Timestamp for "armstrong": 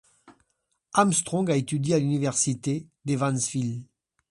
0.93-1.47